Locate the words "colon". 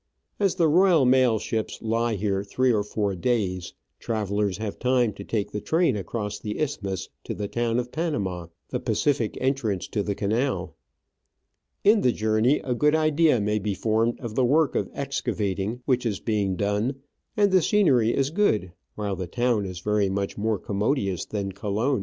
21.51-21.99